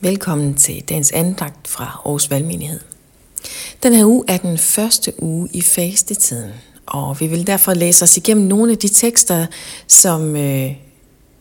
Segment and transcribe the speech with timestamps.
[0.00, 2.80] Velkommen til dagens andagt fra Aarhus Valgmenighed.
[3.82, 6.50] Den her uge er den første uge i fastetiden,
[6.86, 9.46] og vi vil derfor læse os igennem nogle af de tekster,
[9.88, 10.72] som, øh,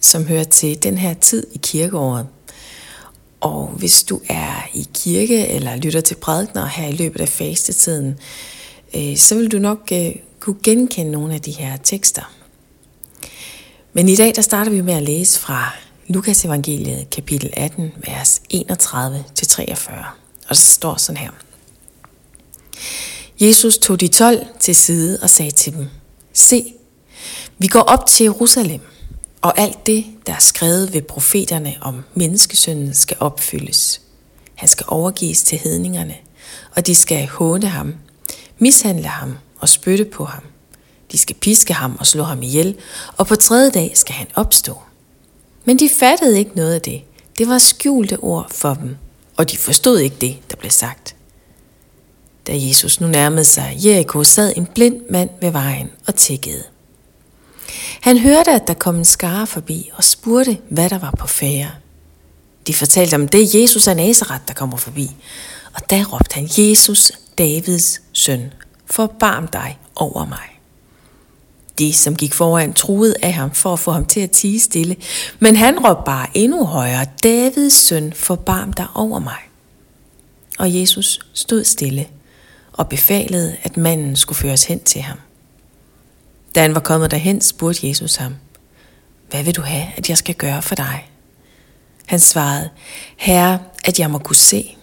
[0.00, 2.26] som hører til den her tid i kirkeåret.
[3.40, 8.18] Og hvis du er i kirke eller lytter til prædikner her i løbet af fastetiden,
[8.96, 12.32] øh, så vil du nok øh, kunne genkende nogle af de her tekster.
[13.92, 15.74] Men i dag der starter vi med at læse fra
[16.14, 19.92] Lukas evangeliet kapitel 18, vers 31-43.
[20.42, 21.30] Og der står sådan her.
[23.40, 25.88] Jesus tog de tolv til side og sagde til dem,
[26.32, 26.74] Se,
[27.58, 28.80] vi går op til Jerusalem,
[29.40, 34.00] og alt det, der er skrevet ved profeterne om menneskesønnen, skal opfyldes.
[34.54, 36.14] Han skal overgives til hedningerne,
[36.76, 37.94] og de skal håne ham,
[38.58, 40.42] mishandle ham og spytte på ham.
[41.12, 42.76] De skal piske ham og slå ham ihjel,
[43.16, 44.78] og på tredje dag skal han opstå.
[45.64, 47.02] Men de fattede ikke noget af det.
[47.38, 48.96] Det var skjulte ord for dem,
[49.36, 51.16] og de forstod ikke det, der blev sagt.
[52.46, 56.62] Da Jesus nu nærmede sig Jericho, sad en blind mand ved vejen og tækkede.
[58.00, 61.70] Han hørte, at der kom en skare forbi og spurgte, hvad der var på færre.
[62.66, 65.10] De fortalte om det Jesus af Nazareth, der kommer forbi.
[65.74, 68.52] Og da råbte han, Jesus, Davids søn,
[68.86, 70.59] forbarm dig over mig.
[71.80, 74.96] De, som gik foran, truede af ham for at få ham til at tige stille,
[75.38, 79.38] men han råbte bare endnu højere, Davids søn, forbarm dig over mig.
[80.58, 82.08] Og Jesus stod stille
[82.72, 85.18] og befalede, at manden skulle føres hen til ham.
[86.54, 88.34] Da han var kommet derhen, spurgte Jesus ham,
[89.30, 91.10] Hvad vil du have, at jeg skal gøre for dig?
[92.06, 92.70] Han svarede,
[93.16, 94.76] Herre, at jeg må kunne se.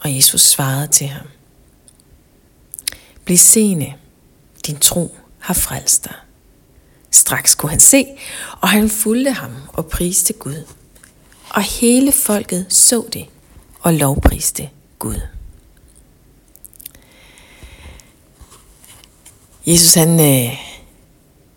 [0.00, 1.26] Og Jesus svarede til ham,
[3.24, 3.94] Bliv seende,
[4.66, 6.14] din tro har frelst dig.
[7.10, 8.06] Straks kunne han se,
[8.60, 10.64] og han fulgte ham og priste Gud.
[11.50, 13.26] Og hele folket så det
[13.80, 15.20] og lovpriste Gud.
[19.66, 20.52] Jesus han, øh,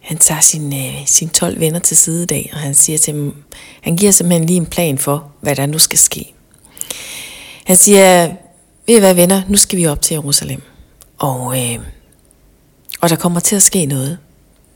[0.00, 3.14] han tager sine, øh, sine 12 venner til side i dag, og han siger til
[3.14, 3.34] dem,
[3.80, 6.34] han giver simpelthen lige en plan for, hvad der nu skal ske.
[7.64, 8.26] Han siger,
[8.86, 10.62] ved I hvad venner, nu skal vi op til Jerusalem.
[11.18, 11.78] Og øh,
[13.02, 14.18] og der kommer til at ske noget,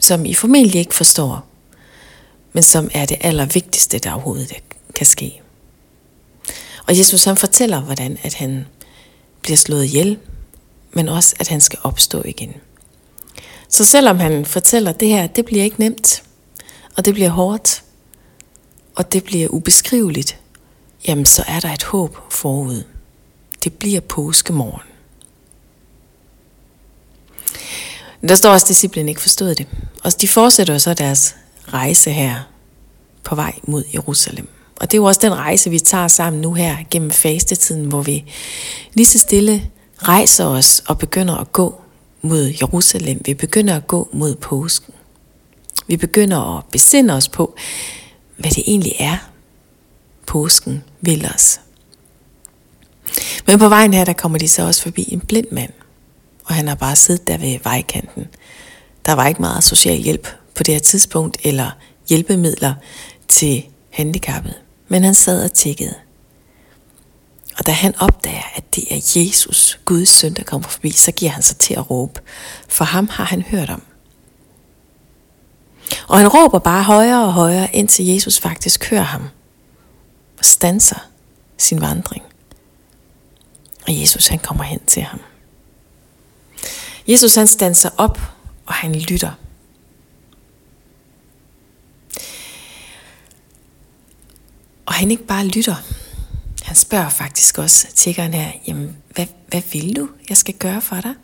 [0.01, 1.47] som I formentlig ikke forstår,
[2.53, 4.53] men som er det allervigtigste, der overhovedet
[4.95, 5.41] kan ske.
[6.87, 8.67] Og Jesus han fortæller, hvordan at han
[9.43, 10.19] bliver slået ihjel,
[10.93, 12.55] men også at han skal opstå igen.
[13.69, 16.23] Så selvom han fortæller det her, det bliver ikke nemt,
[16.97, 17.85] og det bliver hårdt,
[18.95, 20.39] og det bliver ubeskriveligt,
[21.09, 22.83] jamen så er der et håb forud.
[23.65, 24.83] Det bliver påskemorgen.
[28.16, 29.67] Men der står også, at disciplen ikke forstod det.
[30.05, 31.35] Og de fortsætter så deres
[31.69, 32.41] rejse her
[33.25, 34.49] på vej mod Jerusalem.
[34.77, 38.03] Og det er jo også den rejse, vi tager sammen nu her gennem fastetiden, hvor
[38.03, 38.25] vi
[38.95, 41.81] lige så stille rejser os og begynder at gå
[42.23, 43.21] mod Jerusalem.
[43.25, 44.95] Vi begynder at gå mod påsken.
[45.87, 47.57] Vi begynder at besinde os på,
[48.37, 49.17] hvad det egentlig er,
[50.27, 51.61] påsken vil os.
[53.47, 55.73] Men på vejen her, der kommer de så også forbi en blind mand–
[56.47, 58.27] og han har bare siddet der ved vejkanten.
[59.07, 61.71] Der var ikke meget social hjælp på det her tidspunkt, eller
[62.09, 62.75] hjælpemidler
[63.29, 64.55] til handicappet,
[64.89, 65.95] men han sad og tikkede.
[67.59, 71.31] Og da han opdager, at det er Jesus, Guds søn, der kommer forbi, så giver
[71.31, 72.21] han sig til at råbe,
[72.69, 73.83] for ham har han hørt om.
[76.09, 79.23] Og han råber bare højere og højere, indtil Jesus faktisk hører ham
[80.39, 81.09] og stanser
[81.59, 82.25] sin vandring.
[83.87, 85.21] Og Jesus han kommer hen til ham.
[87.09, 88.21] Jesus han standser op,
[88.67, 89.31] og han lytter.
[94.87, 95.75] Og han ikke bare lytter,
[96.63, 101.01] han spørger faktisk også tiggeren her, jamen, hvad, hvad vil du, jeg skal gøre for
[101.01, 101.15] dig?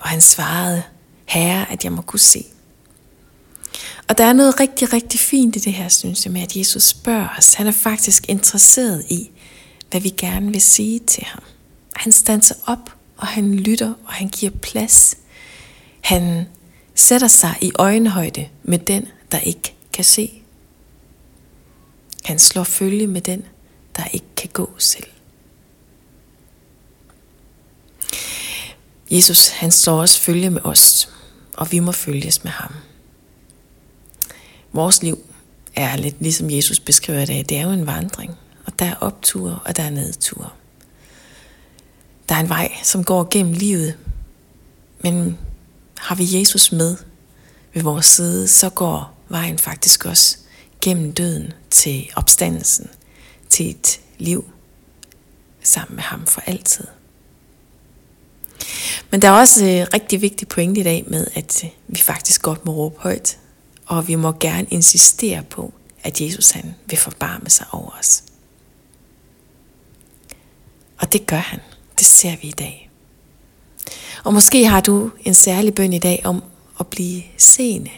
[0.00, 0.82] Og han svarede,
[1.26, 2.44] herre, at jeg må kunne se.
[4.08, 6.82] Og der er noget rigtig, rigtig fint i det her, synes jeg, med at Jesus
[6.82, 7.54] spørger os.
[7.54, 9.30] Han er faktisk interesseret i,
[9.90, 11.42] hvad vi gerne vil sige til ham.
[11.96, 15.16] Han standser op og han lytter, og han giver plads.
[16.00, 16.48] Han
[16.94, 20.42] sætter sig i øjenhøjde med den, der ikke kan se.
[22.24, 23.44] Han slår følge med den,
[23.96, 25.06] der ikke kan gå selv.
[29.10, 31.08] Jesus, han slår også følge med os,
[31.56, 32.72] og vi må følges med ham.
[34.72, 35.18] Vores liv
[35.76, 38.34] er lidt ligesom Jesus beskriver det, det er jo en vandring,
[38.66, 40.50] og der er opture, og der er nedture.
[42.28, 43.98] Der er en vej, som går gennem livet,
[45.00, 45.38] men
[45.98, 46.96] har vi Jesus med
[47.74, 50.38] ved vores side, så går vejen faktisk også
[50.80, 52.90] gennem døden til opstandelsen,
[53.48, 54.50] til et liv
[55.62, 56.84] sammen med ham for altid.
[59.10, 62.42] Men der er også et rigtig vigtigt pointe i dag med, at øh, vi faktisk
[62.42, 63.38] godt må råbe højt,
[63.86, 68.22] og vi må gerne insistere på, at Jesus han vil forbarme sig over os.
[70.98, 71.60] Og det gør han.
[71.98, 72.90] Det ser vi i dag.
[74.24, 76.42] Og måske har du en særlig bøn i dag om
[76.80, 77.90] at blive seende.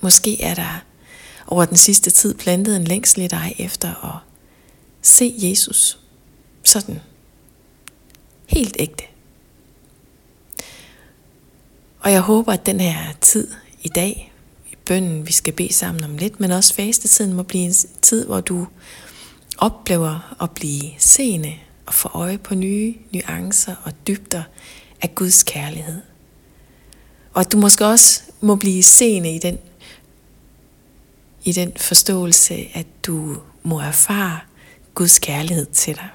[0.00, 0.84] Måske er der
[1.46, 4.18] over den sidste tid plantet en længsel i dig efter at
[5.02, 5.98] se Jesus
[6.64, 7.00] sådan
[8.46, 9.04] helt ægte.
[12.00, 13.48] Og jeg håber, at den her tid
[13.82, 14.32] i dag,
[14.72, 18.26] i bønnen, vi skal bede sammen om lidt, men også fastetiden må blive en tid,
[18.26, 18.66] hvor du
[19.58, 21.54] oplever at blive seende
[21.90, 24.42] og få øje på nye nuancer og dybder
[25.02, 26.00] af Guds kærlighed.
[27.32, 29.58] Og at du måske også må blive seende i den,
[31.44, 34.40] i den forståelse, at du må erfare
[34.94, 36.08] Guds kærlighed til dig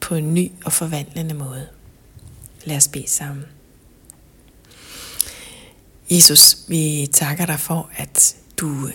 [0.00, 1.68] på en ny og forvandlende måde.
[2.64, 3.44] Lad os bede sammen.
[6.10, 8.90] Jesus, vi takker dig for, at du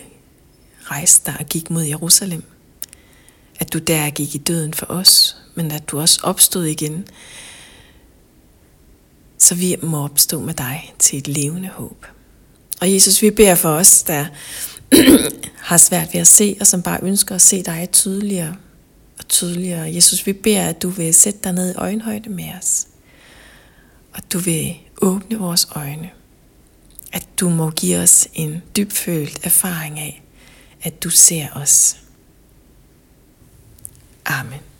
[0.81, 2.52] rejste dig og gik mod Jerusalem.
[3.59, 7.07] At du der gik i døden for os, men at du også opstod igen,
[9.38, 12.05] så vi må opstå med dig til et levende håb.
[12.81, 14.25] Og Jesus, vi beder for os, der
[15.69, 18.55] har svært ved at se, og som bare ønsker at se dig tydeligere
[19.19, 19.95] og tydeligere.
[19.95, 22.88] Jesus, vi beder, at du vil sætte dig ned i øjenhøjde med os.
[24.13, 26.09] Og du vil åbne vores øjne.
[27.13, 30.23] At du må give os en dybfølt erfaring af,
[30.83, 31.97] at du ser os.
[34.25, 34.72] Amen.